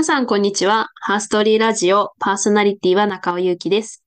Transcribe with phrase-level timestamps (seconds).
[0.00, 0.86] 皆さん、こんにちは。
[0.94, 4.02] Herstory Radio パーソナリティの中尾祐希です。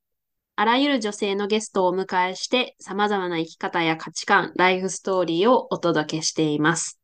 [0.55, 6.99] あらゆる女性のゲストをお迎えして、様々な生き方や価値観、ライフストーリーをお届けしています。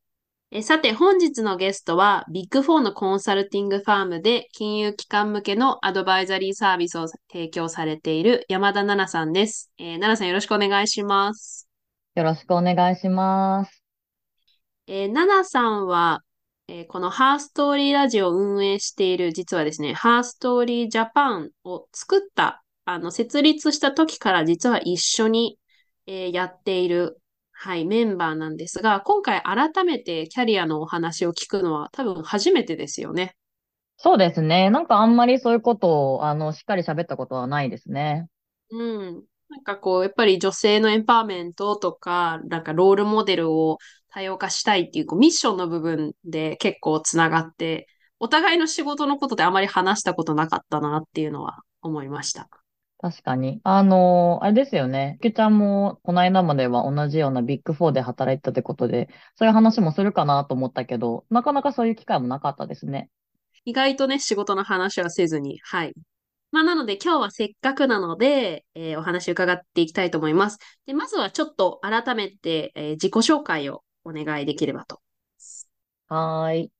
[0.49, 9.71] えさて、本日のゲストは、ビッグフォーのコンサルティングファームで金融機関向けのアドバイザリーサービスを提供されている山田奈々さんです。
[9.77, 11.69] えー奈々さんよろしくお願いします。
[12.15, 13.83] よろしくお願いします。
[14.87, 16.23] えー、ナナさんは、
[16.71, 25.57] えーこのハーストーリーラジオを運営している、実はですね、ハーストーリージャパンを作った、あの、設立した時から実は一緒に、
[26.05, 27.19] えーやっている、
[27.53, 33.35] はい、メンバーなんですが、今回改めてキャリアのお話を聞くのは多分初めてですよね。
[33.97, 34.69] そうですね。
[34.69, 38.29] なんかあんまりそういうことを、あの、しっかり喋ったことはないですね。
[38.71, 39.23] うん。
[39.49, 43.79] なんかこう、やっぱり女性のエンパワーメントとか、なんかロールモデルを
[44.11, 47.87] 多様化したいっていう、こうミッションの部分で結構つながって、
[48.19, 52.49] お互いの仕事のことであまり話したことなかったなっていうのは思いました。
[53.01, 53.61] 確かに。
[53.63, 55.17] あの、あれですよね。
[55.23, 63.09] ゆきちゃんも、この間までは同じようなビッグフォーで働いてたってことで、そういう話もするかなと思ったけど、なかなかそういう機会もなかったですね。
[63.63, 65.93] 意外とね、仕事の話はせずに、はい。
[66.51, 70.57] まあ、なので今日はせっかくなので、えーお話伺っていきたいと思います。
[70.85, 75.01] で、まずはちょっと改めて、えー自己紹介をお願いできればと。
[76.07, 76.71] はーい。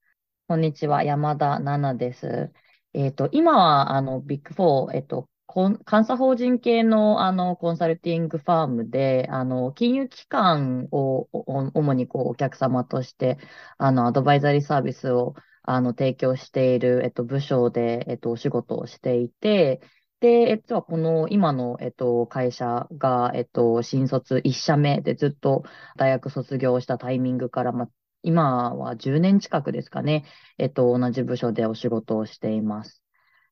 [0.47, 1.03] こんにちは。
[1.03, 2.52] 山田奈々です。
[2.94, 13.38] えっと、今は、あの、ビッグフォー、えっと、監査法人系の、あの、コンサルティングファームで、あの、金融機関を、主に、こう、お客様として、
[13.77, 19.81] あの、アドバイザリーサービスを、あの、提供している、えっと、部署で、えっと、お仕事をしていて、
[20.20, 25.64] で、実はこの今の、えっと、会社が、えっと、新卒1社目でずっと
[25.95, 27.90] 大学卒業したタイミングから、まあ、
[28.22, 30.25] 今は10年近くですかね。
[30.57, 33.02] えっと、同じ部署でお仕事をしています。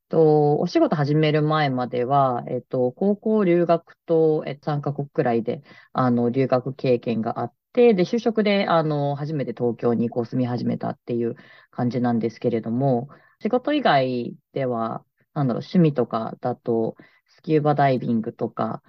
[0.09, 5.63] と、お仕事始める前までは、えっと、高校留学と、え3カ国くらいで、
[5.93, 11.35] あの、留学経験があって、で、就職で、あの、初めて東京にこう住み始めたっていう
[11.71, 13.09] 感じなんですけれども、
[13.41, 15.05] 仕事以外では、
[15.37, 16.95] なんだろう、趣味とかだと、
[17.27, 18.81] スキューバダイビングとか、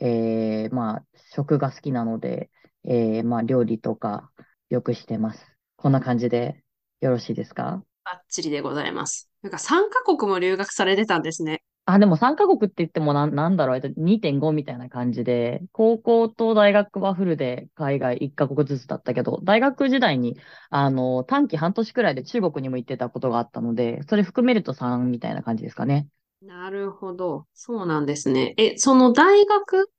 [0.00, 2.50] えー、まあ、食が好きなので、
[2.84, 4.30] えー、まあ、料理とか、
[4.70, 5.44] よくしてます。
[5.76, 6.62] こんな感じで
[7.00, 7.82] よろしいですか？
[8.04, 9.28] バッチリでございます。
[9.42, 11.62] なんか3カ国も留学されてたんですね。
[11.88, 20.36] あ、でも3カ国って言ってもなん、なんだろう、えっと2.5みたいな感じで、高校と大学はフルで海外1カ国ずつだったけど、大学時代に、
[20.70, 26.08] あの、短期半年くらいで中国にも行ってたことがあったので、それ含めると3みたいな感じですかね。
[26.42, 27.46] なるほど。
[27.54, 28.54] そうなんですね。
[28.58, 29.90] え、その大学、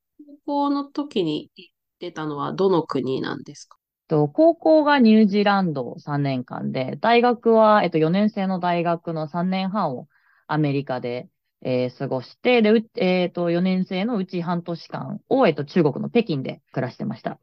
[0.46, 3.78] 高校の時に行ってたのはどの国なんですか？
[4.08, 10.08] と、高校がニュージーランド3年間で、大学は、えっと、4年生の大学の3年半を
[10.48, 11.30] アメリカで、
[11.62, 17.40] えー過ごして、で、うえっと、4年生のうち半年間を、えっと、中国の北京で暮らしてました。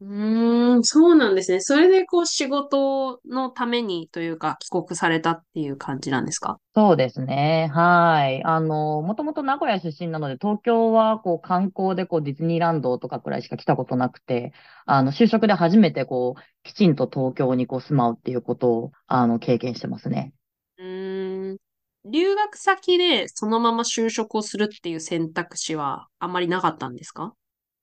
[0.00, 1.60] うーん、そうなんですね。
[1.60, 6.58] それでこう仕事のためにというか帰国されたっていう感じなんですか？
[6.74, 7.68] そうですね。
[7.74, 8.44] はい。
[8.44, 14.52] あの、もともと名古屋出身なので、東京はこう観光でこうディズニーランドとかくらいしか来たことなくて、
[14.86, 20.32] あの、就職で初めてこう、きちんと東京にこう住まうっていうことを、あの、経験してますね。
[20.78, 21.58] うーん、
[22.04, 27.34] 留学先でそのまま就職をするっていう選択肢はあんまりなかったんですか？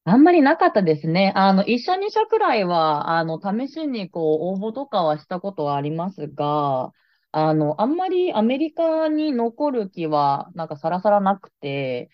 [0.05, 1.33] あんまりなかったですね。
[1.35, 6.93] あの、一社二社くらいは、あの、試しにこう、応募とかはしたことはありますが、
[7.33, 12.09] あの、あんまりアメリカに残る気は、なんかさらさらなくて、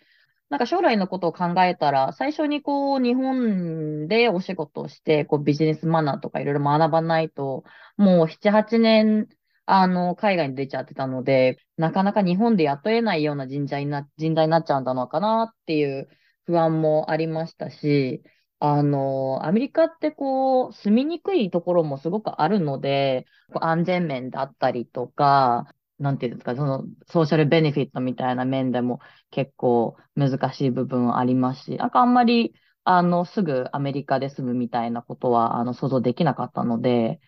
[0.49, 7.63] なんか将来のことを考えたら、最初にこう、日本でお仕事をして、こう、ビジネスマナーとかいろいろ学ばないと、
[7.97, 9.27] もう7、8年、
[9.65, 16.09] あの、海外に出ちゃってたので、なかなか日本で雇えないような人材にな、人材になっちゃうんだのかなっていう
[16.45, 18.23] 不安もありましたし、
[18.59, 23.25] あの、アメリカってこう、住みにくいところもすごくあるので、
[23.61, 28.99] 安全面だったりとか、なんていうんですか、その、ソーシャルベネフィットみたいな面でも
[29.31, 32.53] 結構難しい部分ありますし、なんかあんまり、
[32.83, 37.19] あの、すぐアメリカで住むみたいなことは、あの、想像できなかったので、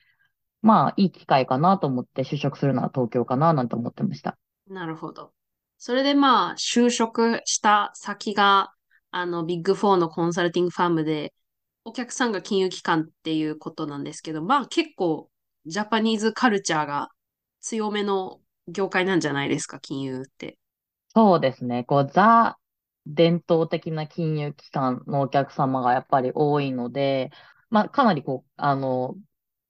[0.65, 4.35] まあ、いい機会かなと思って就職するのは東京かななんて思ってました。
[4.67, 5.31] なるほど。
[5.77, 8.73] それでまあ、就職した先が、
[9.12, 11.35] あの、ビッグフォーのコンサルティングファームで、
[11.83, 15.29] お客さんが金融機関っていうことなんですけど、まあ結構、
[15.68, 17.09] Japanese culture が
[17.61, 20.57] 強めの業界なんじゃないですか、金融って。
[21.09, 21.83] そうですね。
[21.83, 22.57] こう、 the、
[23.06, 27.29] 伝統的な金融機関のお客様がやっぱり多いので、
[27.69, 29.15] まあ、かなりこう、あの、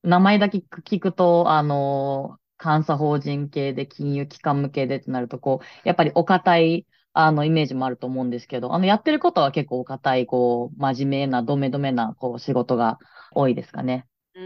[0.06, 13.00] 名前だけ聞くと、あの、監査法人系で金融機関向けでってなると、こう、やっぱりお堅い、あの、イメージもあると思うんですけど、あの、やってることは結構お堅い、こう、真面目な、どめどめな、こう、仕事が
[13.31, 14.07] 多いですかね。
[14.36, 14.42] う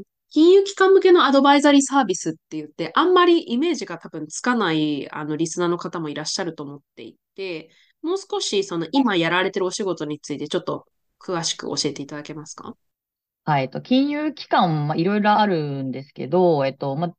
[0.00, 0.02] ん。
[0.30, 7.70] 金融機関向けのアドバイザリーサービスって言って、あんまりイメージが多分つかないあのリスナーの方もいらっしゃると思っていて、
[8.02, 10.86] もう少しその今やられてるお仕事についてちょっと
[11.20, 12.74] 詳しく教えていただけますか？
[13.46, 17.14] はい、えっと、金融機関、まあ、いろいろあるんですけど、えっと、ま、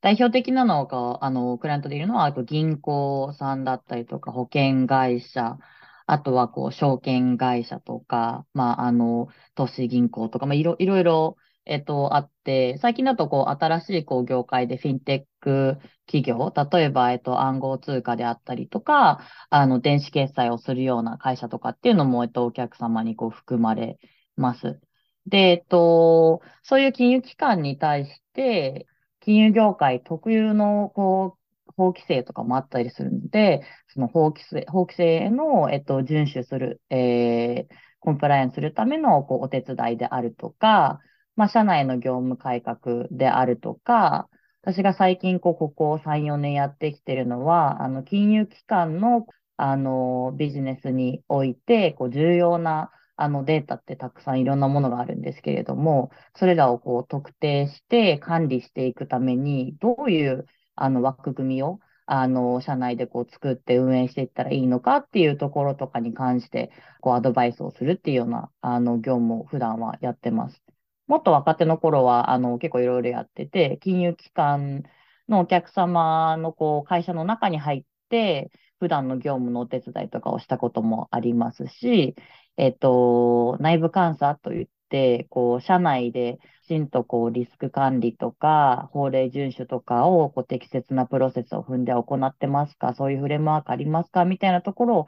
[0.00, 5.58] 代表的なのが、あの、クライアントでいるのは、あと銀行さんだったりとか、保険会社、
[6.06, 11.36] あとは、こう、証券会社とか、まあ、あの、投資銀行とか、まあ、いろいろ、
[11.66, 15.76] えっと、あって、最近だと、こう、新しい、こう、業界でフィンテック
[16.06, 19.20] 企業、例えば、えっと、暗号通貨であったりとか、
[19.50, 23.98] あの、電子決済をするような会社とかっていうのも、えっと、お客様に、こう、含まれ
[24.36, 24.80] ます。
[25.26, 28.86] で、えっと、そういう金融機関に対して、
[29.20, 31.36] 金融業界特有の、こ
[31.68, 41.00] う、法規制とかもあったりするので、その法規制、法規制の、えっと、遵守する、えー、コンプライアンスするための、こう、お手伝いであるとか、
[41.34, 44.28] まあ、社内の業務改革であるとか、
[44.62, 49.26] 私が最近、こう、ここ3、4年やってきてるのは、あの、金融機関の、
[49.56, 66.70] あの、ビジネスにおいて、こう、重要な、あのデータってたくさんいろんなものがあるんですけれども、それらをこう特定して管理していくために、どういうあの枠組みをあの社内でこう作って運営していったらいいのかっていうところとかに関して
[67.00, 70.62] こうアドバイスをするっていうようなあの業務を普段はやってます。
[71.08, 74.84] もっと若手の頃はあの結構いろいろやってて、金融機関
[75.28, 82.14] のお客様のこう会社の中に入って、普段の業務のお手伝いとかをしたこともありますし、
[82.56, 95.06] えっと、内部監査といって、こう、社内できちんとこう、リスク管理とか、法令遵守とかを、こう、適切なプロセスを踏んで行ってますか、そういうフレームワークありますか、みたいなところを、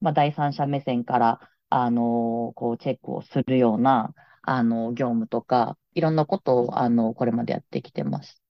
[0.00, 1.40] まあ、第三者目線から、
[1.70, 4.12] あの、こう、チェックをするような、
[4.42, 8.42] あの、業務とか、いろんなことを、あの、これまでやってきてます。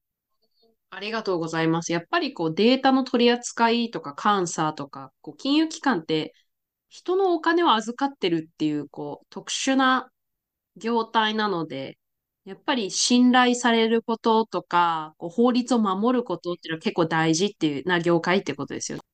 [0.90, 1.92] ありがとうございます。
[1.92, 6.32] やっぱりこうデータの取り扱いとか監査とか、こう金融機関って
[6.88, 10.10] 人のお金を預かってるっていう、こう、特殊な
[10.76, 11.98] 業態なので、
[12.44, 19.04] やっぱり信頼されることとか、こう法律を守ることっていうのは結構大事っていうな業界ってことですよね。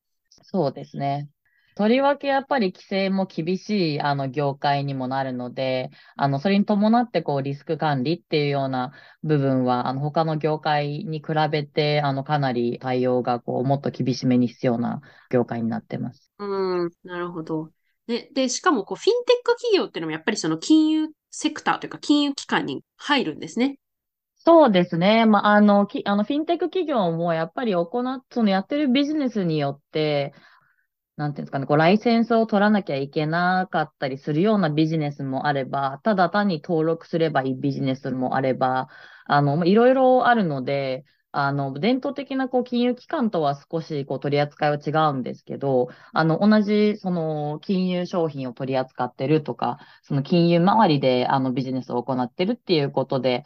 [0.42, 1.30] そうですね。
[1.74, 8.92] とりわけやっぱり規制も厳しいあの業界にもなるので、あのそれに伴ってこうリスク管理っていうような
[9.22, 16.31] 部分は、あの他の業界に比べてあのかなり対応がこうもっと厳しめに必要な業界になってます。
[16.42, 17.72] うん、なるほど。
[18.06, 23.78] で、で、しかもこうフィンテック企業っていうのもやっぱりその金融セクターというか金融機関に入るんですね。
[24.44, 25.24] そうですね。
[25.24, 30.34] まあ、あの、きあのフィンテック企業もやっぱり行っ、そのやってるビジネスによって、
[31.16, 38.88] なんていうんですかね、こう、ライセンスを取らなきゃいけなかったりするようなビジネスもあれば、ただ単に登録すればいいビジネスもあれば、
[39.26, 53.44] あの、いろいろあるので、あの、伝統的なこう金融機関とは少しこう取り扱いは違うんですけど、あの、同じその金融商品を取り扱ってるとか、その金融周りであのビジネスを行ってるっていうことで、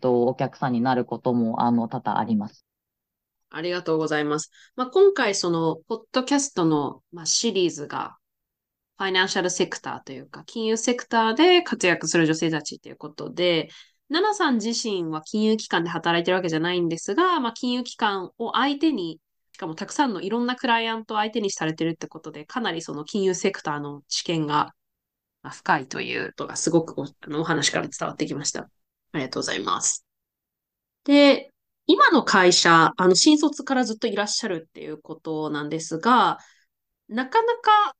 [0.00, 2.68] とお客さんになることもあの多々あります。
[3.50, 4.50] ありがとうございます。
[4.76, 8.18] まあ、今回、その、ポッドキャストの、まあ、シリーズが、
[8.98, 13.70] ファイナンシャルセクターというか、金融セクターで活躍する女性たちということで、
[14.08, 19.20] ナナさん自身は金融機関で働いてるわけじゃないんですが、まあ、金融機関を相手に、
[19.52, 24.72] しかもたくさんのいろんなクライアントを相手にされてるってことで、かなりその金融セクターの知見が
[25.50, 28.68] 深いということがすごくあのお話から伝わってきました。
[29.12, 30.06] ありがとうございます。
[31.04, 31.50] で、
[31.86, 36.38] 今の会社、あの、新卒からずっといらっしゃるっていうことなんですが、
[37.08, 37.96] なかなか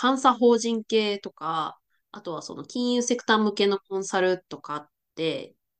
[0.00, 1.78] 監査法人系とか、
[2.12, 4.88] あとはその金融セクター向けのコンサルとかっ、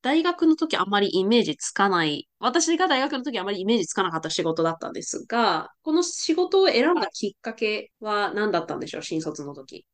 [0.03, 9.87] 大学の時あまりイメージつかない、私が大学の時あまりイメージつかなかった仕事だったんですが、この仕事を選んだきっかけは何だったんでしょう、新卒の時。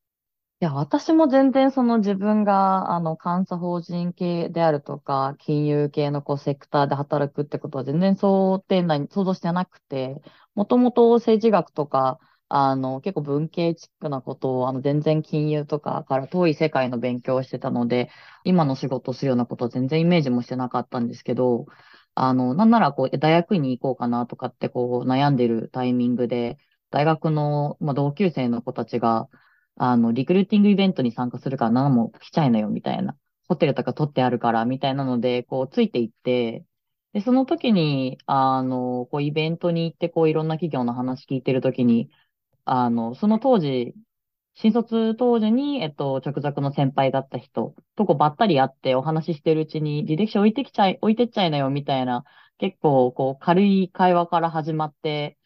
[0.63, 10.23] いや、私も全然その自分が、あの、監査法人系であるとか、金融系のこう、セクターで働くってことは全然想定内に、想像してなくて、
[10.55, 12.21] もともと政治学とか、
[12.55, 18.11] あの、結構文系チックなことを、あの、全然金融とかから遠い世界の勉強をしてたので、
[18.45, 21.65] 今の仕事するようなことは全然イメージもしてなかったんですけど、
[22.15, 26.59] あの、なんならこう、大学院に行こうかなとかってこう、悩んでるタイミングで、
[26.91, 29.29] 大学の、まあ、同級生の子たちが、
[29.77, 33.17] あの、リクルーティングイベントに参加するから何も来ちゃいなよ、みたいな。
[33.49, 36.67] ホテルとか取ってあるから、みたいなので、こう、ついていって、
[37.13, 42.11] で、その時に、あの、こう、イベントに行って、こう、いろんな企業の話聞いてる時に、
[42.65, 43.95] あの、その当時、
[44.55, 52.25] 新卒当時に、えっと、直属の先輩だった人とこばったり会ってお話ししてるうちに、履歴書置いてきちゃい、置いてっちゃいなよ、みたいな、
[52.59, 55.39] 結構、こう、軽い会話から始まって、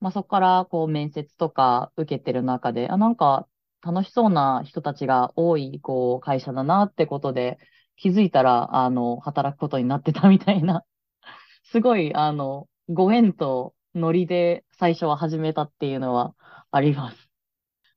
[0.00, 3.48] まあ、そこから、こう、面接とか受けてる中で、あ、なんか、
[3.84, 7.58] 楽しそうな人たちが多い、こう、会社だなってことで、
[7.96, 10.84] 気づいたら、あの、働くことになってたみたいな、
[11.64, 16.34] すごい、あの、ご縁とノリで最初は始めたっていうのは
[16.72, 17.30] あります。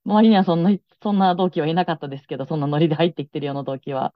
[0.05, 0.71] 周りにはそんな、
[1.03, 4.13] そんな同期はいなかったですけど、そんなノリで入ってきてるような同期は。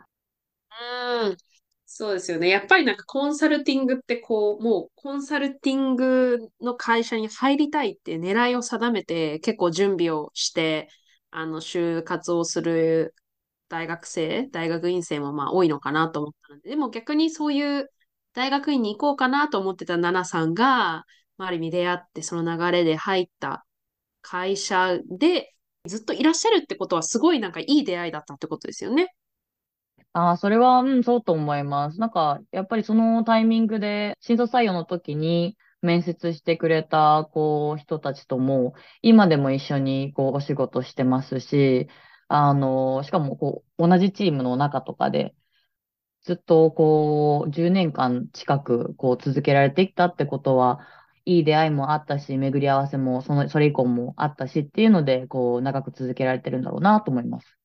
[1.23, 1.37] うん。
[1.85, 2.49] そうですよね。
[2.49, 10.89] やっぱりなんかコンサルティングってこう、もうコンサルティングの会社に入りたいっていう狙いを定めて結構準備をして、
[11.31, 13.15] あの、就活をする
[13.69, 17.91] 大学生、大学院生もまあ多いのかなと思ったので、でも逆にそういう
[18.33, 21.05] 大学院に行こうかなと思ってたナナさんが、
[21.37, 23.65] まあ、ある意味出会ってその流れで入った
[24.21, 25.53] 会社で
[25.85, 29.13] ずっといらっしゃるってことはすごいなんかいい出会いだったってことですよね。
[30.13, 31.99] ああ、それは、うん、そうと思います。
[31.99, 41.87] なんか、やっぱりそのタイミングで、新卒採用の時に面接してくれた、こう、人たちとも、今でも一緒に、こう、お仕事してますし、
[42.27, 45.35] あの、しかも、こう、同じチームの中とかで、
[46.23, 50.79] ずっと、こう、10年間近く、こう、続けられてきたってことは、
[51.29, 57.57] いい出会いもあったし、巡り合わせも、その、それ以降もあったしっていうので、こう、長く続けられてるんだろうなと思います。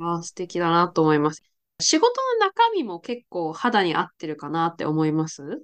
[0.00, 1.42] ああ、素敵だなと思います。
[1.80, 5.62] 仕事の中身も結構肌に合ってるかなって思います？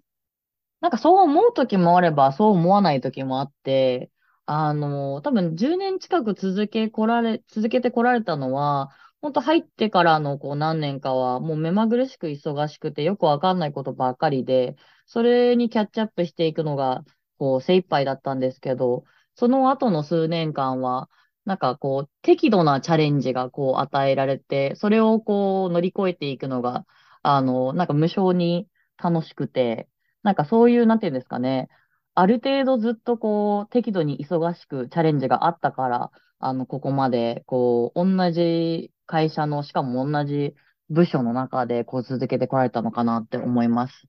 [0.80, 4.10] なんかそう思う時もあれば、そう思わない時もあって、
[4.46, 8.90] あの、多分10年近く続けこられ、続けてこられたのは、
[9.22, 17.02] 本当入ってからのこう何年かは、もう目まぐるしく忙しくてよくわかんないことばっかりで、それにキャッチアップしていくのが、
[17.44, 21.10] こう精一杯だったんですけど、その後の数年間は、
[21.44, 26.86] なんかこう、適度なチャレンジがこう与えられて、それをこう乗り越えていくのが、
[27.22, 28.66] あの、なんか無償に
[29.02, 29.88] 楽しくて、
[30.22, 31.68] なんかそういう、なんていうんですかね、
[32.14, 40.54] ある程度ずっとこう、適度に忙しくチャレンジがあったから、あの、ここまで、こう、同じ会社の、しかも同じ
[40.88, 44.06] 部署の中で、こう、続けてこられたのかなって思います。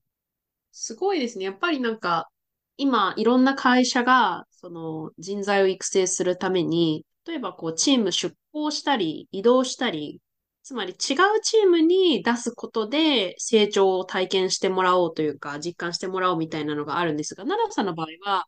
[0.72, 1.46] すごいですね。
[1.46, 2.30] やっぱりなんか、
[2.78, 10.22] 今、いろんな会社が、その人材を育成するために、例えばこう、チーム出向したり、移動したり、
[10.64, 10.98] つまり違う
[11.42, 18.46] チームに出すことで成長を体験してもらおうというか、実感してもらおうみたいなのがあるんですが、奈良さんの場合は、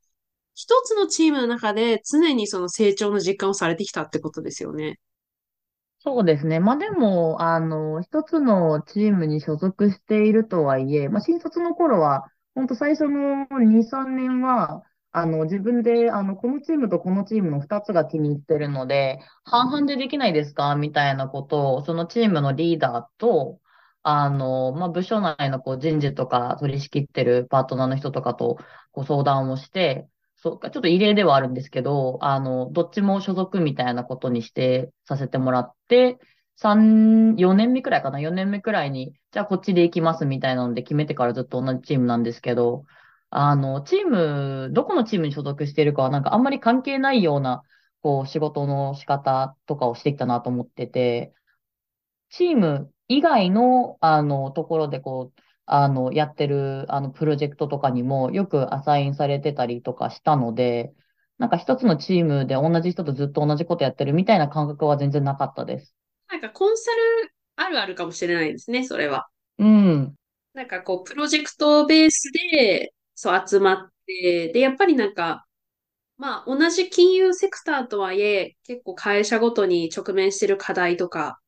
[0.56, 5.00] 一つのチームの中で常にその成長の実感をされてきたってことですよね。
[6.00, 6.60] そうですね。
[6.60, 20.76] まあでも、あの、一つのチームに所属しているとはいえ、まあ新卒の頃は、本当最初の2、3年は、あの、自分で、あの、このチームとこのチームの2つが気に入ってるので、半々でできないですか？
[20.76, 23.60] みたいなことを、そのチームのリーダーと、
[24.02, 28.58] あの、まあ、部署内のこう人事とか取り仕切ってるパートナーの人とかと
[28.92, 36.18] ご相談をして、そうか、ちょっと異例ではあるんですけど、あの、どっちも所属みたいなことにしてさせてもらって、
[36.58, 42.86] 3、4年目くらいかな ?4 年目くらいに、じゃあこっちで行きますみたいなので決めてからずっと同じチームなんですけど、
[43.30, 47.64] あの、チーム、どこのチームに所属しているかはなんかあんまり関係ないような、
[48.02, 51.34] こう、仕事の仕方とかをしてきたなと思ってて、
[52.30, 60.94] チーム以外の、あの、ところでこう、あの、やってる、あの、プロジェクトとかにもよくアサインされてたりとかしたので、
[61.38, 65.96] なんか一つのチームで同じ人とずっと同じことやってるみたいな感覚は全然なかったです。
[66.30, 66.98] なんかコンサル
[67.56, 69.28] あるあるかもしれないですね、それは。
[69.60, 70.16] うん。
[70.54, 75.46] なんかこう、プロジェクトベースで、そう集まって、で、やっぱりなんか、
[76.18, 81.40] まあ、同じ金融セクターとはいえ、結構会社ごとに直面してる課題とか、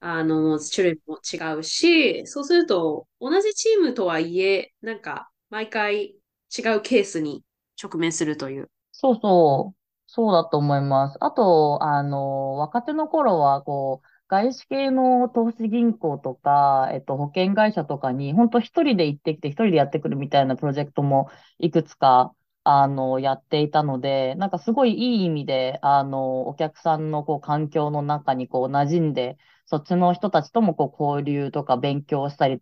[0.00, 6.16] あの、種類も違うし、そうすると、同じチームとはいえ、なんか、毎回
[6.56, 7.44] 違うケースに
[7.82, 8.70] 直面するという。
[8.92, 9.78] そうそう。
[10.06, 11.18] そうだと思います。
[11.20, 29.36] あと、あの、若手の頃は、こう、外資系の投資銀行とか、えっと、保険会社とかに、本当一人で行ってきて、一人でやってくるみたいなプロジェクトもいくつか、あの、やっていたので、なんかすごいいい意味で、あの、お客さんのこう環境の中にこう馴染んで、
[29.66, 32.60] そっちの人たちともこう交流とか勉強したり、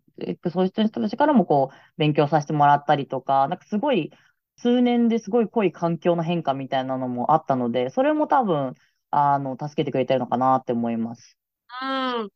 [0.51, 4.11] そういう人たちからもこう勉強させてもらったりとか、なんかすごい
[4.57, 8.75] 数年ですごい濃い環境の変化みたいなのもあったので、それも多分、
[9.11, 11.37] あの、助けてくれてるのかなって思います。
[11.81, 12.29] うん。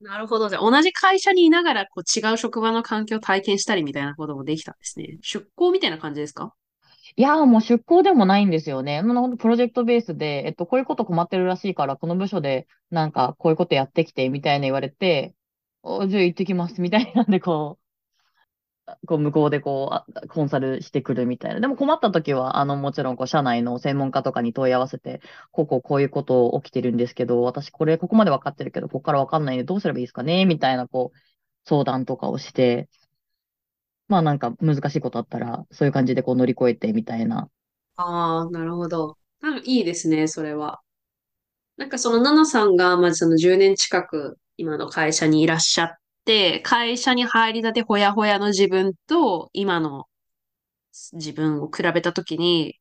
[0.00, 0.48] なるほど。
[0.48, 5.18] じゃ、同じ会社にいながら、こう、違う職場の環境を体験したりみたいなこともできたんですね。
[5.22, 6.54] 出向みたいな感じですか？
[7.16, 9.02] いやーもう出向でもないんですよね。
[9.02, 15.34] もうほんとプロジェクトベースで、えっと、こういうこと困ってるらしいから、この部署でなんかこういうことやってきて、みたいな言われて、
[15.82, 17.81] おじゃあ行ってきます、みたいなんで、こう、
[19.06, 21.60] こう向こうでこう、コンサルしてくるみたいな。
[21.60, 25.20] でも困った時は、あの、もちろん、こう、社内の専門家とかに問い合わせて、
[25.52, 30.44] こうこうこういうこと起きてるんですけど、私これ、ここまで分かってるけど、ここから分かんないんでどうすればいいですかね？
[30.46, 31.18] みたいな、こう、
[31.64, 32.88] 相談とかをして、
[34.08, 37.48] まあなんか難しいことあったら、そういう感じでこう乗り越えてみたいな。
[37.96, 39.16] ああ、なるほど。
[39.40, 40.80] なんかいいですね、それは。
[41.76, 46.01] なんかそのナナさんが、まずその10年近く今の会社にいらっしゃって、
[46.62, 50.06] 会社に入りたてほやほやの自分と今の
[51.12, 52.78] 自分を比べたときに、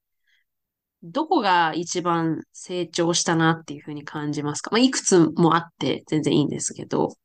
[1.03, 4.69] どこが一番成長したなっていうふうに感じますか？
[4.71, 7.15] まあ、いくつもあって全然いいんですけど。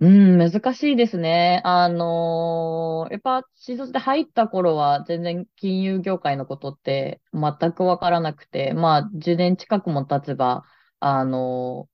[0.00, 1.62] うん、難しいですね。
[1.64, 10.64] あのーやっぱ、新卒で入った頃は全然金融業界のことって全くわからなくて、まあ、10年近くも経つば、
[11.00, 11.88] あの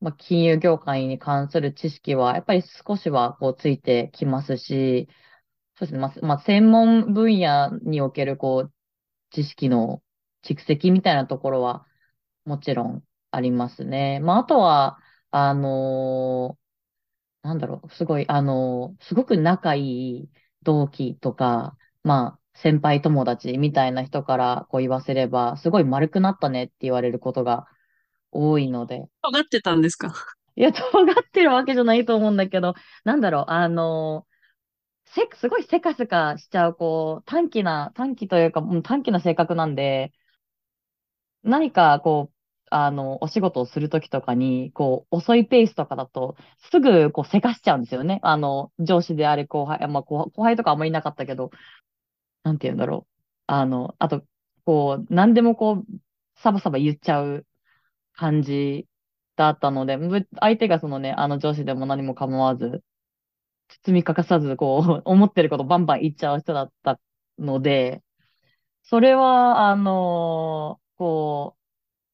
[0.00, 5.08] まあ、金融業界に関する知識は、やっぱり少しはこうついてきますし、
[5.76, 8.74] そうですね、まあ、まあ、専門分野におけるこう、
[9.30, 10.02] 知識の
[10.44, 11.86] 蓄積みたいなところは
[12.44, 14.20] もちろんありますね。
[14.20, 14.98] まあ、あとは、
[15.32, 16.62] あのー
[17.42, 19.80] なんだろう、すごい、あの、すごく仲い
[20.24, 20.30] い
[20.62, 27.66] 同期とか、まあ、先輩友達みたいな人からこう言わせれば、すごい丸くなったねって言われることが
[28.36, 29.06] 多いので。
[29.22, 30.14] 尖ってたんですか？
[30.56, 32.74] いや、尖ってるわけじゃないと思うんだけど、
[33.04, 34.26] なんだろう、あの、
[35.06, 40.12] せ、すごいせかせかしちゃう、こう、短気な、短気というか、もう短気な性格なんで、
[41.42, 42.34] 何かこう、
[42.70, 46.36] あの、お仕事をするときとかに、こう、遅いペースとかだと、
[46.70, 48.18] すぐ、こう、せかしちゃうんですよね。
[48.22, 51.50] あの、上司であれ、後輩、まあ、後輩とかあんまりいなかったけど、
[52.42, 53.12] なんて言うんだろう。
[53.46, 54.24] あの、あと、
[54.64, 55.84] こう、何でもこう、
[56.42, 57.46] サバサバ言っちゃう
[58.16, 58.88] 感じ
[59.36, 59.98] だったので、
[60.40, 62.82] 相手がそのね、あの上司でも何も構わず、
[63.84, 67.00] 包み隠さず、こう、 思ってることバンバン言っちゃう人だった
[67.38, 68.02] ので、
[68.84, 71.60] それは、あのこう、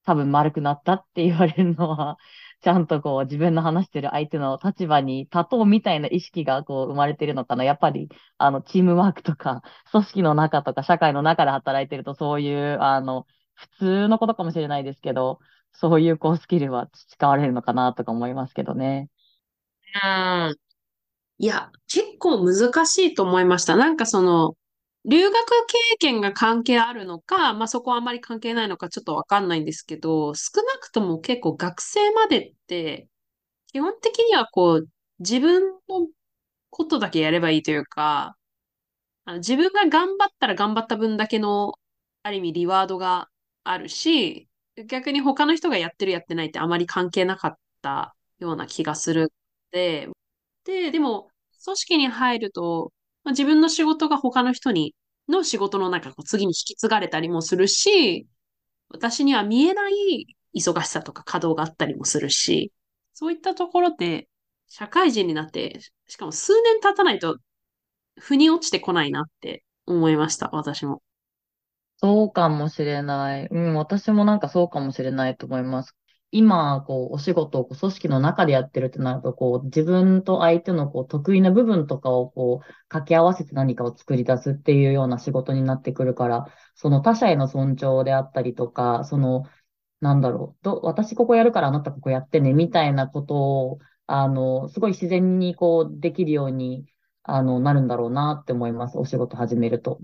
[0.05, 2.19] 多分丸くなったって言われるのは、
[2.63, 7.65] ちゃんとこう自分の話してる相手の立場に立とうみたいな意識がこう生まれてるのかな。
[7.65, 9.63] やっぱり、あの、チームワークとか、
[9.93, 15.41] 組織の中とか、社会の中で働いてると、そういう、あの、普通のことかもしれないですけど、
[15.73, 19.09] そういうこうスキルは培われるのかなとか思いますけどね。
[20.05, 20.09] う
[20.53, 20.57] ん。
[21.39, 23.77] いや、結構難しいと思いました。
[23.77, 24.57] なんかその、
[25.07, 25.35] 留学
[25.69, 33.09] 経験が関係あるのか、まあそこはあんまり関係ないのかちょっとわかんないんですけど、少なくとも結構学生までって、
[33.69, 34.89] 基本的にはこう、
[35.21, 36.09] 自分の
[36.71, 38.37] ことだけやればいいというか、
[39.25, 41.75] あの自分が頑張ったら頑張った分だけの、
[42.23, 43.31] ある意味リワードが
[43.65, 44.49] あるし、
[44.89, 49.33] 逆に他の人がやってるやってないってあまり関係なかったような気がする
[49.71, 50.09] で、
[50.65, 51.31] で、でも、
[51.65, 52.93] 組織に入ると、
[53.25, 54.95] まあ、自分の仕事が他の人に、
[55.29, 58.27] の仕事の中、こう次に引き継がれたりもするし、
[58.91, 62.73] 私には見えない忙しさとか稼働があったりもするし、
[63.15, 64.29] そういったところで、
[64.69, 67.39] 社会人になって、しかも数年経たないと、
[68.21, 71.03] 腑に落ちてこないなって思いました、私も。
[72.03, 73.47] そうかもしれない。
[73.51, 75.97] うん、私もなんかそうかもしれないと思います。
[76.33, 89.45] 今、こう、お仕事をこう組織の中でやってるってなると、こう、自分と相手のこう得意な部分とかをこう、掛け合わせて何かを作り出すっていうような仕事になってくるから、その他者への尊重であったりとか、その、
[90.01, 96.87] なんだろう、ど、私ここやるからあなたここやってね、みたいなことを、あの、すごい自然にこう、できるように、
[97.25, 98.99] あの、なるんだろうなって思います。
[98.99, 100.01] お仕事始めると。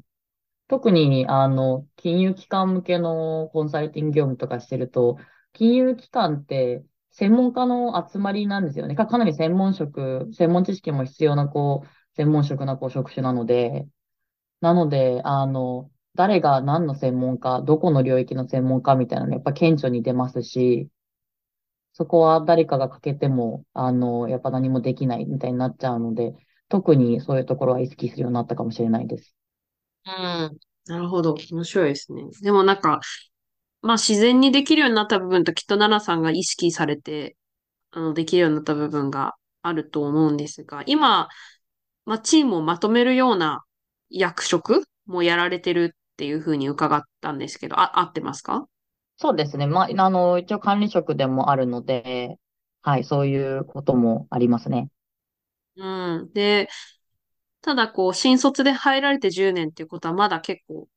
[0.69, 5.19] 特に、あの、金融機関向けのコンサルティング業務とかしてると、
[5.55, 8.95] 金融機関って専門家の集まりなんですよね。
[8.95, 13.89] か、かなり専門職、専門知識も必要な、こう、専門職な、こう、職種なので、
[14.61, 20.91] なので、あの、誰が何の専門家、どこの領域の専門家みたいなのやっぱ顕著に出ますし、
[21.93, 26.35] そこは誰かが欠けても、あの、やっぱ何もできないみたいになっちゃうので、
[26.69, 29.35] 特にそういうところは意識するようになったかもしれないです。
[30.09, 30.59] うん。
[30.87, 31.35] なるほど。
[31.53, 32.23] 面白いですね。
[32.43, 33.01] でもなんか、
[33.83, 37.37] まあ自然にできるようになった部分ときっと奈々さんが意識されて、
[37.93, 41.29] あの、できるようになった部分があると思うんですが、今、
[42.07, 43.63] まあチームをまとめるような
[44.11, 48.67] 役職もやられてるっていうふうに伺ったんですけど、あ、合ってますか？
[49.19, 49.67] そうですね。
[49.67, 52.39] まあ、あの、一応管理職でもあるので、
[52.83, 54.89] はい、そういうこともありますね。
[55.77, 56.33] うん。
[56.33, 56.69] で、
[57.63, 60.89] ただこう、新卒で入られて10年っていうことはまだ結構、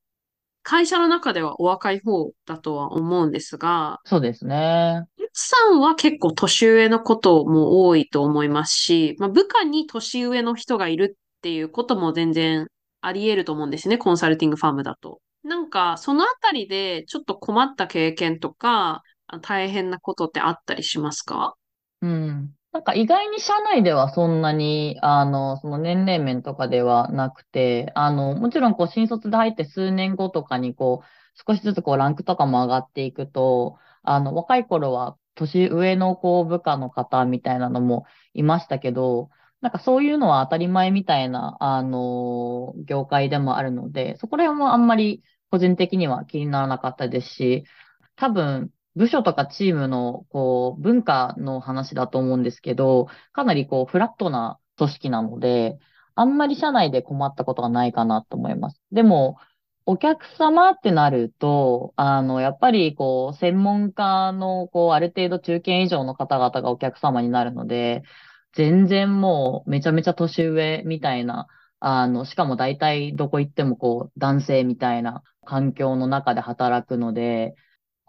[0.64, 5.06] 会社の中ではお若い方だとは思うんですが、そうですね。
[5.34, 12.68] さんは結構年上のことも多いと思いますし、まあ、部下に年上の人がいるっていうことも全然
[13.02, 15.20] あり得ると思うんですね、コンサルティングファームだと。
[15.44, 19.02] なんか、そのあたりでちょっと困った経験とか、
[19.42, 21.56] 大変なことってあったりしますか？
[22.02, 22.54] うん。
[22.72, 31.06] なんか意外に社内ではそんなに、あの、その年齢面とかではなくて、あの、もちろんこう新卒で入って数年後とかにこう、
[31.48, 39.30] 少しずつこうランクとかも上がっていくと、あの、若い頃は年上のこう部下の方みたいなのもいましたけど、
[39.60, 47.66] なんかそういうのは当たり前みたいな、あの、業界でもあるので、そこら辺はあんまり個人的には気にならなかったですし、
[48.16, 55.80] 多分、部署とかチームの、こう、文化の話だと思うんですけど、かなりこう、フラットな組織なので、
[56.16, 58.82] あんまり社内で困ったことがないかなと思います。
[58.92, 59.38] でも、
[59.86, 68.04] お客様ってなると、あの、やっぱり、こう、専門家の、こう、ある程度中堅以上の方々がお客様になるので、
[68.54, 71.48] 全然もう、めちゃめちゃ年上みたいな、
[71.80, 77.56] あの、しかも大体どこ行ってもこう、男性みたいな環境の中で働くので、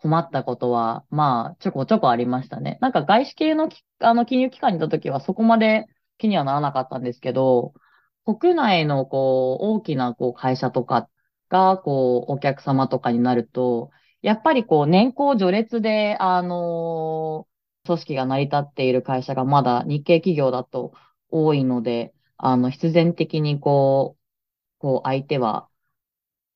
[0.03, 2.79] 困ったことは、まあ、ちょこちょこありましたね。
[2.81, 3.69] なんか外資系の、
[4.01, 5.87] あの、金融機関にいたときはそこまで
[6.19, 7.73] 気にはならなかったんですけど、
[8.25, 11.09] 国内のこう、大きなこう会社とか
[11.49, 13.91] が、こう、お客様とかになると、
[14.23, 17.47] やっぱりこう、年功序列で、あの
[17.87, 20.93] 組織が成り立っている会社がまだ日系企業だと
[21.31, 24.23] 多いので、あの、必然的にこう、
[24.79, 25.69] こう、相手は、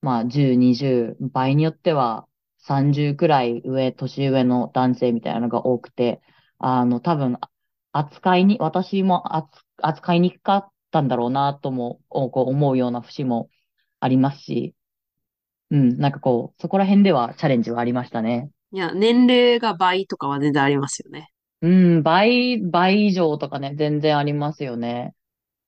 [0.03, 2.29] まあ、10、20、場合によっては、
[2.67, 6.21] 30くらい上、年上の男性みたいなのが多くて、
[6.59, 7.39] あの、多分、
[7.93, 9.25] 扱いに、私も
[9.81, 13.49] 扱いにくかったんだろうなとも、こう思うような節も
[14.01, 14.75] ありますし、
[15.71, 18.51] うん、なんかこう、そこら辺ではチャレンジはありましたね。
[18.73, 21.31] いや、年齢が倍とかは全然ありますよね。
[21.63, 25.15] うん、倍、倍以上とかね、全然ありますよね。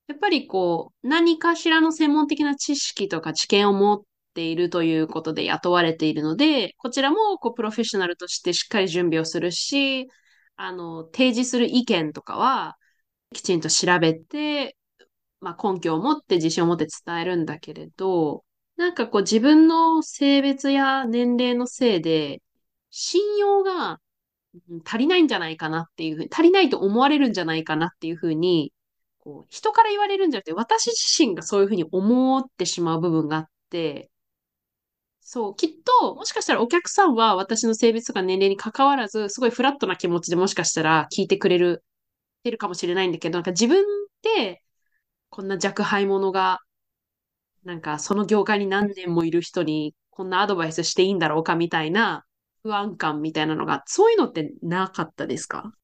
[0.08, 4.02] やっぱりこう、何かしらの専門的な知識とか知見を持っ
[4.38, 10.06] ているということで雇われているので、こちらもこうプロフェッショナルとしてしっかり準備をするし、
[10.56, 12.76] あの、提示する意見とかは、
[13.34, 14.76] きちんと調べて、
[15.40, 18.44] まあ、根拠を持って自信を持って伝えるんだけれど、
[18.76, 22.40] なんかこう自分の性別や年齢のせいで、
[22.90, 24.00] 信用が
[24.84, 28.72] 足りないんじゃないかなっていうふうに、足りないと思われるんじゃないかなっていうふうに、
[29.18, 34.10] こう人から言われるんじゃなくて、私自身がそういうふうに思ってしまう部分があって、
[35.30, 35.68] そう、きっ
[36.00, 41.84] と、もしかしたらお客さんは私の性別とか年齢に関わらず、すごいフラットな気持ちでもしかしたら聞いてくれる、
[42.44, 43.84] てるかもしれないんだけど、なんか自分
[44.22, 44.62] で、
[45.28, 46.60] こんな若輩者が、
[47.62, 52.24] なんかその業界に何年もいる人に、こんなアドバイスしていいんだろうかみたいな
[52.62, 55.74] 不安感みたいなのが、そういうのってなかったですか？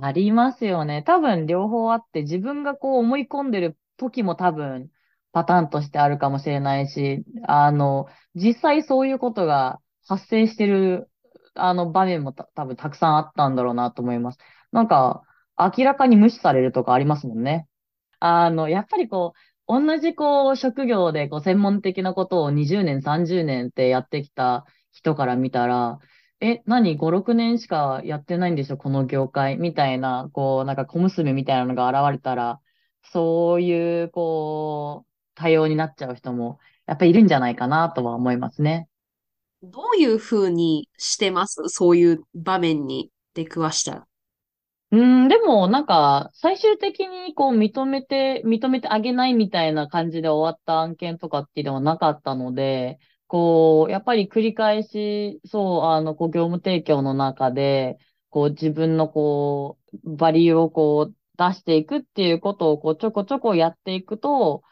[0.00, 1.02] ありますよね。
[1.02, 4.90] 多分両方あって、自分がこう思い込んでる時も多分
[5.32, 11.08] パターンとしてあるかもしれないし、あの、実際そういうことが発生してる、
[11.54, 14.38] あの場面もた多分たくさんあったんだろうなと思います。
[14.72, 15.22] なんか、
[15.58, 17.68] 明らかに無視されるとかありますもんね。
[18.20, 19.34] あの、やっぱりこ
[19.68, 25.98] う、同じこう、職業でこう、専門的なことを20年、30年ってやってきた人から見たら、
[26.40, 28.76] え、何 ?5、6年しかやってないんでしょ？
[28.76, 29.56] この業界？
[29.58, 32.60] みたいな、こう、なんか小娘みたいなのが現れたら、
[33.12, 38.88] そういう、こう、多様になっちゃう人も、やっぱりいるんじゃないかなとは思いますね。
[39.62, 41.68] どういうふうにしてます？
[41.68, 44.06] そういう場面に出くわしたら。
[44.90, 57.96] うん、でも、なんか、最終的にこう認めて、認めてあげないみたいな感じで終わった案件とかっていうのはなかったので、こう、やっぱり繰り返し、そう、あの、こう、業務提供の中で、
[58.28, 64.62] こう、自分のこう、バリューをこう、出していくっていうことを、こう、ちょこちょこやっていくと、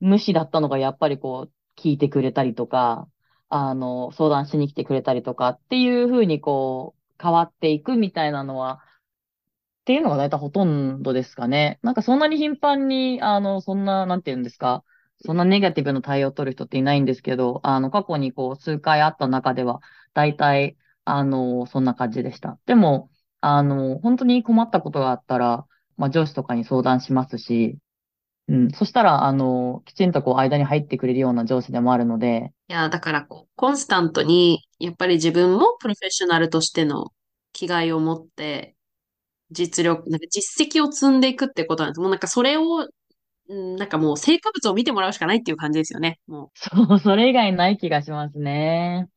[0.00, 3.08] 無視だったのがやっぱりこう、聞いてくれたりとか、
[3.48, 8.80] あの、相談しに来てくれたりとかっていうふうにこう、変わっていくみたいなのは、
[9.82, 11.78] っていうのが大体ほとんどですかね。
[11.82, 14.84] なんかそんなに頻繁に、あの、そんな、なんて言うんですか、
[15.24, 19.80] そんなネガティブな対応を取る人っていないんですけど、あの、過去にこう、数回あった中では、
[20.14, 22.58] 大体、あの、そんな感じでした。
[22.66, 27.78] でも、あの、本当に困ったことがあったら、まあ、上司とかに相談しますし、
[28.48, 28.70] うん。
[28.70, 32.52] そしたら、あの、きちんとこう、間に入ってくれるような上司でもあるので。
[32.68, 37.12] いや、だからこう、コンスタントに、やっぱり自分もプロフェッショナルとしての
[37.52, 38.74] 気概を持って、
[39.50, 42.00] 実力、なんか実績を積んでいくってことなんです。
[42.00, 42.88] もうなんかそれを、
[43.48, 46.20] うんなんかもう成果物を見てもらうしかないっていう感じですよね。
[46.26, 46.50] もう。
[46.54, 49.08] そう、それ以外ない気がしますね。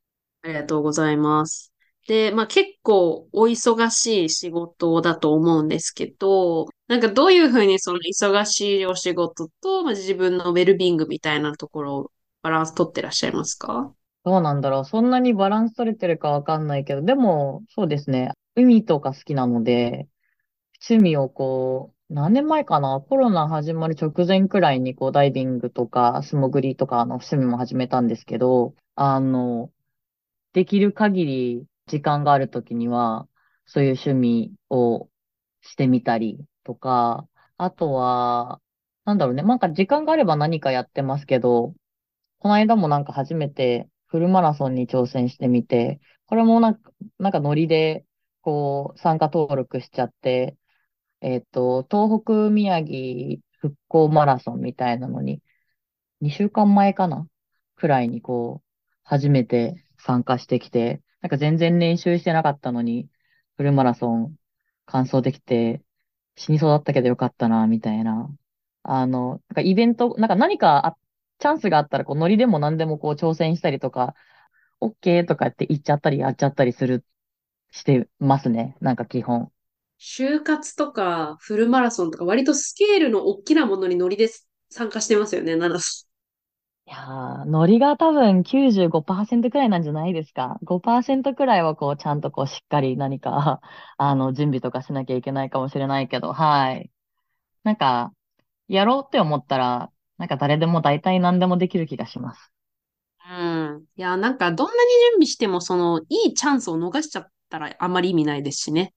[0.44, 1.71] ありがとうございます。
[2.08, 12.12] で、まあ結構お忙しい仕事だと思うんですけど、なんかどういうふうにその忙しいお仕事と、まあ、自分のウェルビングみたいなところを
[12.42, 13.94] バランス取ってらっしゃいますか？
[14.24, 14.86] どうなんだろう。
[14.86, 18.32] そんなにバランス取れてるかわかんないけど、でも、そうですね。
[18.56, 20.08] 海とか好きなので、
[20.88, 23.00] 趣味をこう、何年前かな？
[23.00, 29.70] コロナ始まる直前くらいにこうダイビングとか素潜りとかの趣味も始めたんですけど、あの、
[30.52, 33.28] できる限り時間があるときには、
[33.66, 35.10] そういう趣味を
[35.62, 38.62] してみたりとか、あとは、
[39.06, 39.44] なんだろうね。
[39.44, 41.74] なんか時間があれば何かやってますけど、
[42.40, 48.06] この間もなんか初めてフルマラソンに挑戦してみて、これもなんか、なんかノリで、
[48.42, 50.58] こう、参加登録しちゃって、
[51.22, 55.42] えっと、東北宮城復興マラソンみたいなのに、
[56.22, 57.28] 2週間前かな？
[57.76, 58.68] くらいにこう、
[59.04, 63.10] 初めて参加してきて、なんか全然練習してなかったのに、
[63.58, 64.38] フルマラソン
[64.86, 65.84] 完走できて、
[66.36, 68.30] 死にそうだったけどよかったな、みたいな。
[68.84, 70.98] あの、なんかイベント、なんか何かあ
[71.40, 74.16] チャンスがあったら、こう、ノリでも何でもこう、挑戦したりとか、
[74.82, 77.06] OK とかって言っちゃったりやっちゃったりする、
[77.72, 78.78] してますね。
[78.82, 79.52] なんか基本。
[80.00, 84.30] 就活とかフルマラソンとか割とスケールの大きなものにノリで
[84.70, 86.06] 参加してますよね、ナナさ
[86.92, 93.62] いやー、ノリが多分95%くらいなんじゃないですか？5%くらいはこう、ちゃんとこう、しっかり何か、
[93.98, 96.92] あの、準備とかしなきゃいけないかもしれないけど、はい。
[97.64, 98.14] なんか、
[98.70, 102.54] やろうって思ったら、なんか誰でも大体何でもできる気がします。
[103.30, 103.74] ん。
[103.76, 103.86] うん。
[103.96, 108.94] いや、なんかどんなに準備してもそのいいチャンスを逃しちゃったらあんまり意味ないですしね。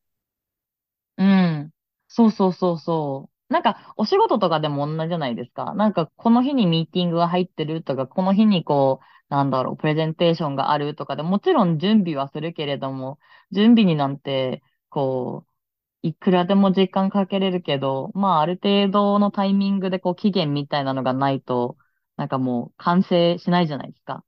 [1.16, 1.70] うん。
[2.08, 3.33] そうそうそうそう。
[3.54, 5.74] なんか、お仕事とかでも同じじゃないですか。
[5.74, 13.18] なんか、この日にミーティングが入ってるとか、この日にこう、なんだろう、プレゼンテーションがあるとかでもちろん準備はするけれども、
[13.52, 21.76] 準備になんて、こう、いくらでも時間かけれるけど、まあ、ある程度のタイミングでこう、期限みたいなのがないと、
[22.16, 24.24] なんかもう、完成しないじゃないですか。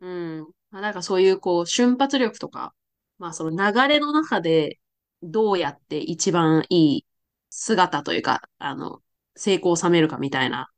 [0.00, 0.08] う
[0.42, 0.48] ん。
[0.70, 2.74] まなんかそういうこう瞬発力とか、
[3.18, 4.78] まあその流れの中で
[5.22, 7.06] どうやって一番いい
[7.54, 9.02] 姿というか、あの、
[9.36, 10.70] 成功を収めるかみたいな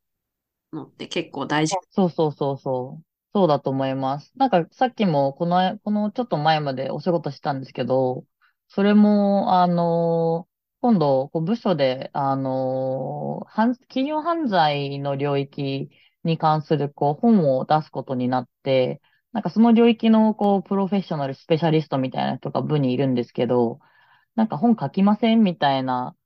[0.72, 1.74] のって結構大事。
[1.90, 3.04] そうそうそうそう。
[3.34, 4.32] そうだと思います。
[4.36, 8.24] なんかさっきもこの、このちょっと前までお仕事したんですけど、
[8.68, 10.48] それも、あの、
[10.80, 13.46] 今度、こう部署で、あの、
[13.88, 15.90] 企業犯罪の領域
[16.24, 19.00] に関する、こう、本を出すことになって、
[19.32, 23.80] なんかその領域の、こう、プロフェッショナル、スペシャリストみたいな人が部にいるんですけど、
[24.36, 26.16] なんか本書きませんみたいな、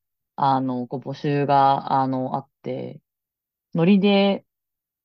[0.42, 3.00] あの、こう募集が、あの、あって、
[3.74, 4.46] ノリで、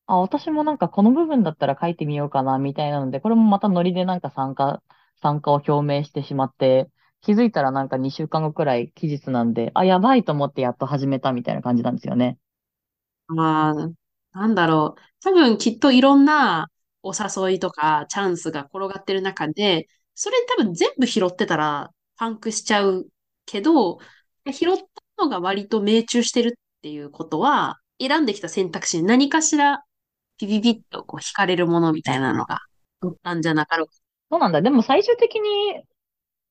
[0.07, 4.83] あ、私もなんかこの部分だったら書いてみようかな、みたいなので、これもまたノリでなんか参加、
[5.21, 6.89] 参加を表明してしまって、
[7.21, 12.37] 気づいたらなんか2週間後くらい期日なんで、あ、やばいと思ってやっと始めたみたいな感じなんですよね。
[13.27, 13.73] まあ、
[14.33, 15.01] なんだろう。
[15.23, 16.69] 多分きっといろんな
[17.03, 23.07] お誘いとかチャンスが転がってる中で、それ多分全部拾ってたらパンクしちゃう
[23.45, 23.99] けど、
[24.51, 24.77] 拾っ
[25.17, 26.51] のが割と命中してるっ
[26.81, 29.83] ていうことは、選んできた選択肢に何かしら
[30.37, 32.59] ピピピッとこう惹かれるものみたいなのが
[33.01, 33.93] あったんじゃなかろうか。
[34.31, 34.61] そうなんだ。
[34.61, 35.83] でも最終的に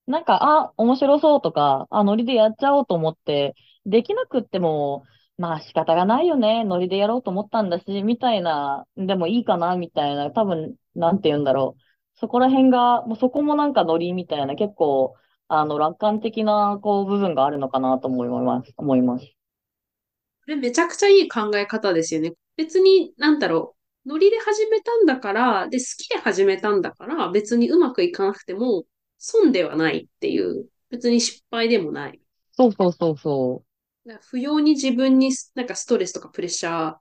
[0.07, 3.55] なんか、あ、面白そうとか、あ、ノリでやっちゃおうと思って、
[3.87, 5.05] できなくっても、
[5.39, 6.63] まあ仕方がないよね。
[6.65, 11.83] ノリでやろうと思ったんだし、みたいな、でもいいかな、みたいな、多分、なんて言うんだろう。
[12.21, 15.15] そこら辺が、もうそこもなんかノリみたいな、結構、
[15.49, 19.27] あの、楽観的な、こう、部分があるのかなと思います、思います。
[19.27, 22.33] これめちゃくちゃいい考え方ですよね。
[22.57, 23.77] 別に、なんだろ
[24.07, 24.09] う。
[24.09, 28.85] ノリで始めたんだから、で、好きで始めたんだから、別にうまくいかなくても、
[29.19, 32.21] 損ではないっていう、別に失敗でもない。
[32.53, 33.65] そうそうそうそ
[34.07, 36.97] だから不要に自分になんかストレスとかプレッシャー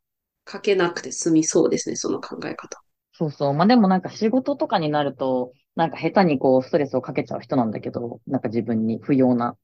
[0.45, 2.81] かけなくて済みそうですね、その考え方。
[3.13, 3.17] う。
[3.17, 3.53] そうそう。
[3.53, 9.57] まあでもなんか仕事とかになると、なんか下手にこう、ストレスをかけちゃう人なんだけど、なんか自分に不要な。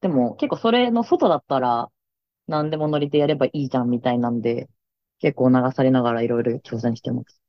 [0.00, 1.90] でも結構それの外だったら、
[2.48, 4.68] 何でもノリでやればいいじゃんみたいなんで、
[5.20, 7.42] 結構流されながらいろいろ挑戦してます。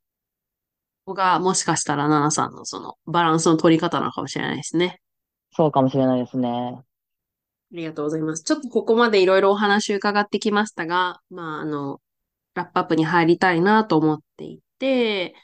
[1.06, 5.02] ここがもしかしたらナナさんのそのバランスの取り方なのかもしれないですね。
[5.52, 6.84] そうかもしれないですね。
[7.72, 8.44] ありがとうございます。
[8.44, 12.02] ちょっとここまでいろいろお話伺ってきましたが、まあ、あの、
[12.56, 15.36] ラップアップに入りたいなと思っていて、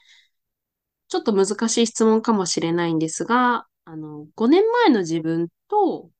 [1.08, 6.10] ちょっと難しい質問かもしれないんですが、あの、5年前の自分と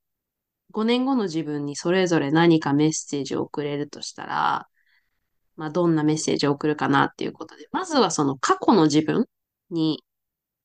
[0.71, 4.67] 5年後の自分にそれぞれ何かメッセージを送れるとしたら、
[5.55, 9.25] まあ、どんなメッセージを送るかなっていうことで、まずはその過去の自分
[9.71, 10.03] に、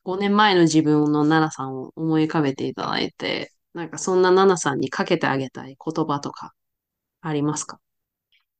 [0.05, 6.53] 5年前の自分のナナさんを思い浮かべていただいて、なんかそんなナナさんにかけてあげたい言葉とか
[7.21, 7.81] ありますか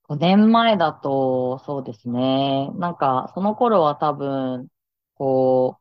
[0.05, 2.71] ？5年前だと、そうですね。
[2.77, 4.69] なんか、その頃は多分、
[5.23, 5.79] こ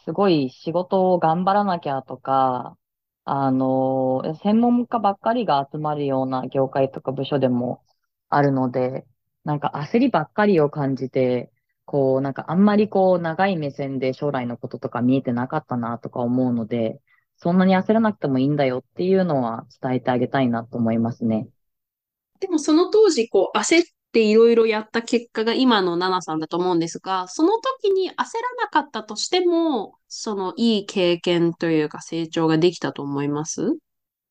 [0.00, 2.76] う、すごい仕事を頑張らなきゃとか、
[3.24, 7.82] あの、専門家ばっかりが集まるような業界とか部署でも
[8.28, 9.06] あるので、
[9.44, 11.50] なんか焦りばっかりを感じて、
[11.86, 17.00] こう、なんかあんまりこう、長い目線で将来のこととか見えてなかったなとか思うので、
[17.38, 21.48] そんなに焦らなくてもいいんだよっていうのは伝えてあげたいなと思いますね。
[22.38, 28.16] でもその当時、こう、焦っていろいろやった結果が今のナナさんだと思うんですが、その時に焦ら
[28.64, 33.76] なかったとしても、そのいい経験というか成長ができたと思います？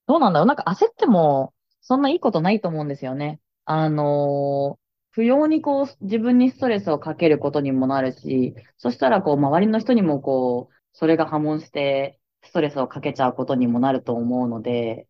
[0.07, 0.47] どうなんだろう？
[0.47, 3.39] なんか焦っても、そんないいことないと思うんですよね。
[3.65, 4.81] あのー
[5.13, 15.07] 不要にこう、自分にストレスをかけることにもなるし、そしたらこう、周りの人にもこう、それが波紋して、ストレスをかけちゃうことにもなると思うので、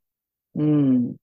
[0.56, 1.16] うん。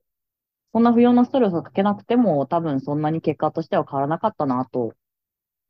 [0.73, 4.95] そんな不要なストレスをかけなくても、多分そんなに結果としては変わらなかったなと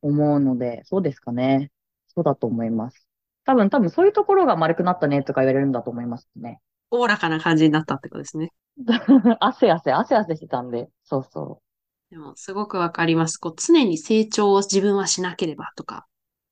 [0.02, 1.70] 思うので、そうですかね。
[2.08, 3.06] そうだと思います。
[3.44, 6.60] 多分、多分そういうところが丸くなったねとか言われるんだと思いますね。
[6.90, 8.50] おおらかな感じになったってことですね。
[9.40, 12.14] 汗汗、汗汗してたんで、そうそう。
[12.14, 13.38] でも、すごくわかります。
[13.38, 16.06] こう、常に成長を自分はしなければとか、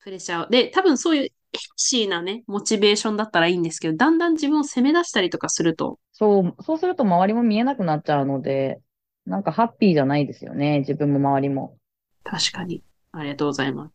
[0.07, 0.49] プレッシャーを。
[0.49, 1.33] で、多分そういうヘッ
[1.75, 8.81] シーなね、モチベーションだったらいいんですけど、だんだん自分を責め出したりとかすると、そう、そうすると周りも見えなくなっちゃうので、
[9.27, 10.79] なんかハッピーじゃないですよね。
[10.79, 11.77] 自分も周りも。
[12.23, 12.85] 確かに。
[13.11, 13.92] ありがとうございます。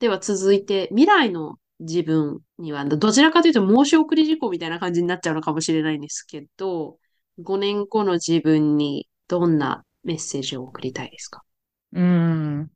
[0.00, 6.96] では続いて、未来の自分には、どちらかというと申し送り事項みたいな感じになっちゃうのかもしれないんですけど、
[7.42, 11.42] 5年後の自分にどんなメッセージを送りたいですか？
[11.92, 12.70] うーん。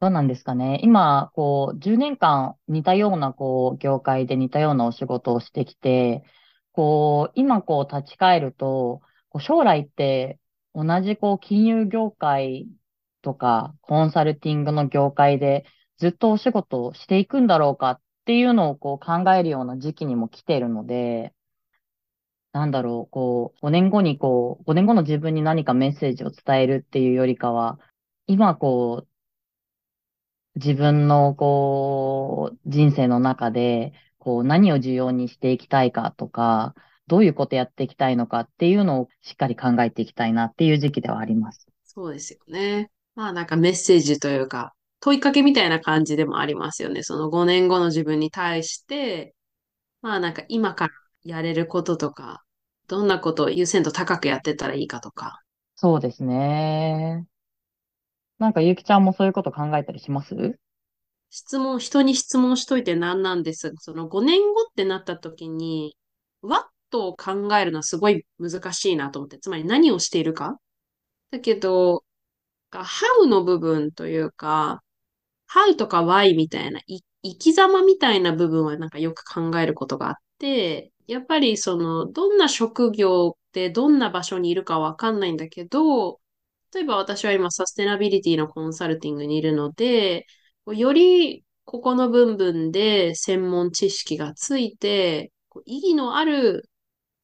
[0.00, 0.80] どうなんですかね。
[0.82, 6.24] 今、こう、10年間似たような、こう、業界で似たようなお仕事をしてきて、
[6.72, 10.40] こう、今、こう、立ち返ると、こう将来って、
[10.74, 12.66] 同じ、こう、金融業界
[13.20, 15.66] とか、コンサルティングの業界で、
[15.98, 21.34] ずっとお仕事をしていくんだろうかっていうのを、こう、考えるような時期にも来ているので、
[22.52, 27.78] なんだろう、こう、5年後にこう、5年後の自分に何かメッセージを伝えるっていうよりかは、
[28.26, 29.10] 今こう、
[30.56, 36.74] 自分のこう、人生の中で、こう、何を重要にしていきたいかとか、
[37.06, 41.66] どういうことやっていきたいのかっていうのをしっかり考えていきたいなっていう時期ではあります。
[41.84, 42.90] そうですよね。
[43.14, 47.02] まあなんかメッセージというか、問いかけみたいな感じでもありますよね。
[47.02, 49.34] その5年後の自分に対して、
[50.02, 52.44] まあなんか今からやれることとか、
[52.88, 55.40] どんなことを優先度高くやってったらいいかとか。
[55.76, 57.26] そうですね。
[58.40, 60.58] なんかゆきちゃんもそういうこと考えたりします？
[61.28, 65.94] 質問、人に質問しといて何なんですが、その5年後ってなった時に、
[66.42, 70.56] what を考えるのはすごい難しいなと思って、つまり何をしているか？
[71.30, 72.02] だけど、
[72.72, 74.82] how の部分というか、
[75.52, 76.80] how とか why みたいな、
[77.22, 86.19] 生き様みたいな部分はなんかよく考えることがあって、やっぱりその、どんな職業でどんな場所にいるかわかんないんだけど、
[86.72, 90.26] 例えば私は今サステナビリティのコンサルティングにいるので、
[90.66, 95.32] よりここの部分で専門知識がついて、
[95.64, 96.68] 意義のある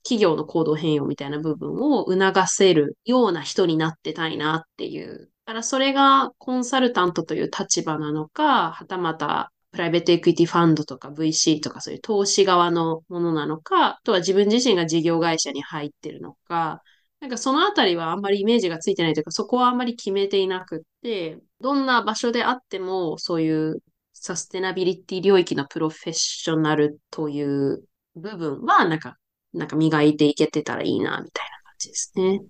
[0.03, 5.31] 企業の行動変容みたいな部分を促せるような人になってたいなっていう。
[5.47, 16.83] だからそれがコンサルタントという立場なのか、はたまたプライベートエクイティファンドとか VC とかそういう投資側のものなのか、あとは自分自身が事業会社に入ってるのか、
[17.21, 29.17] なんかそのあたりはあんまりイメージがついてないというか、そこはあんまり決めていなくって、どんな場所であっても、そういうサステナビリティ領域のプロフェッショナルという部分は、なんか、
[29.53, 32.41] なんか磨いていけてたらいいな、みたいな感じですね。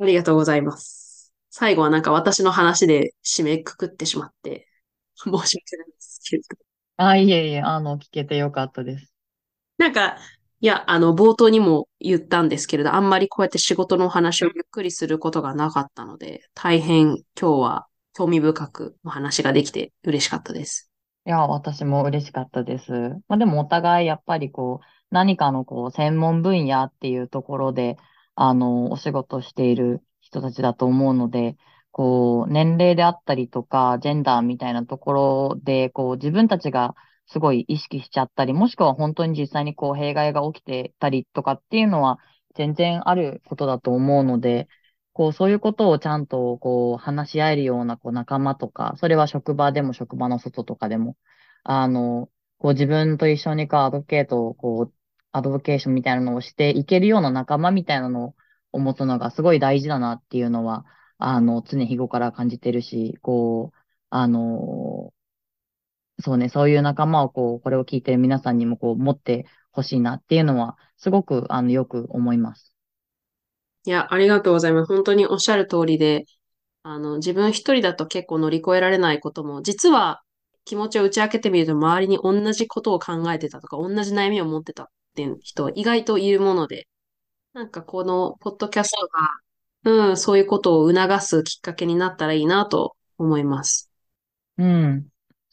[0.00, 1.32] ありがとうございます。
[1.50, 4.68] 最後はなんか私の話で締めくくってしまって、
[5.16, 6.48] 申し訳ないですけれど。
[6.98, 9.12] あ、いえいえ、あの、聞けてよかったです。
[9.78, 10.18] なんか、
[10.66, 20.90] いや、あの、冒頭にも言ったんですけれど、あんまりこうやって仕事のお話をゆっくりすることがなかったので、大変今日は興味深くお話ができて嬉しかったです。
[21.24, 22.90] いや、私も嬉しかったです。
[23.28, 27.96] まあでもお互いやっぱりこう、何かのこう、専門分野っていうところで、
[28.34, 31.56] あの、お仕事している人たちだと思うので、
[31.92, 36.96] こう、年齢であったりとか、ジェンダーみたいなところで、こう、自分たちが
[37.26, 42.18] すごい意識しちゃったり、もしくは本当に実際にこう、弊害が起きてたりとかっていうのは、
[42.54, 44.68] 全然あることだと思うので、
[45.12, 51.16] こう、そういうことをちゃんと、こう、話し合えるような、こう、仲間とか、それは職場でも職場の外とかでも、
[51.64, 54.94] あの、こう、自分と一緒にこう、アドケートを、こう、
[55.32, 58.34] アドボケーションみたいなのをしていけるような仲間みたいなの
[58.72, 60.84] を持つのがすごい大事だなっていうのは、
[61.18, 63.78] あの、常日頃から感じてるし、こう、
[64.10, 65.12] あの、
[66.20, 72.72] そうね、そういう仲間をこう、これを聞いてる皆さんにもこう、持ってほしいなっていうのは、すごく、あの、よく思います。
[73.84, 74.86] いや、ありがとうございます。
[74.92, 76.24] 本当におっしゃる通りで、
[76.82, 80.22] あの、自分一人だと結構乗り越えられないことも、実は
[80.64, 86.88] 気持ちを打ち明けてみると、周りに同じことを考えてたとか、同じ悩みを持ってたっていう人は意外といるもので、
[87.52, 89.06] なんかこのポッドキャスト
[89.84, 93.90] が、うん、そういうことを促すきっかけになったらいいなと思います。
[94.58, 95.06] うん。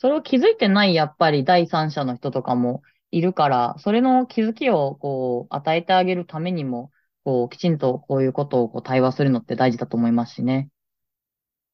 [0.04, 2.82] それを気づいてない、やっぱり第三者の人とかも
[3.12, 6.92] いるから、それの気づきをこう、与えてあげるためにも、
[7.24, 10.68] こう、きちんとこういうことをこう対話するのって大事だと思いますしね。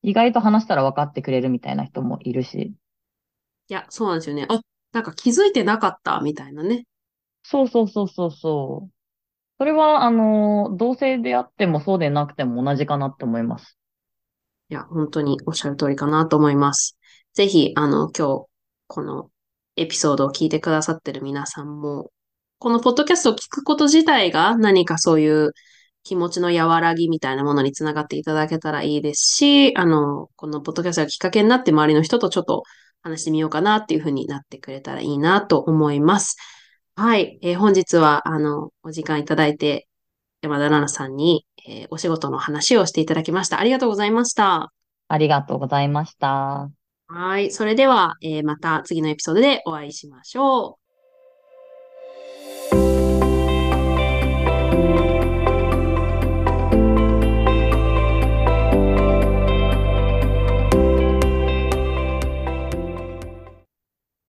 [0.04, 2.76] 意外と話したら分かってくれるみたいな人もいるし。
[3.68, 4.46] いや、そうなんですよね。
[4.48, 4.62] あ、
[4.92, 6.86] なんか気づいてなかったみたいなね。
[7.42, 8.94] そうそうそうそうそう。
[9.58, 13.80] それは、あの、同性であってもそうでなくても同じかなって思います。
[14.70, 16.99] いや、本当におっしゃる通りかなと思います。
[17.34, 18.46] ぜひ、あの、今日、
[18.88, 19.30] この
[19.76, 22.12] エピソードを聞いてくださってる皆さんも、
[22.60, 25.54] このポッドキャストを聞くこと自体が何かそういう
[26.04, 32.64] 気持ちの和らぎみたいなものにつながっていただけたらいいですし、あの、このポッドキャストがきっかけになって周りの人とちょっと
[33.02, 36.36] 話してみようかなっていうふうになってくれたらいいなと思います。
[36.96, 37.40] はい。
[37.42, 39.88] えー、本日は、あの、お時間いただいて、
[40.42, 43.60] 山田奈々さんに、えー、お仕事の話をしていただきました。
[43.60, 44.72] ありがとうございました。
[45.08, 46.79] ありがとうございました。
[47.10, 47.52] はい。
[47.52, 50.79] それでは、えー、また次のエピソードでお会いしましょう。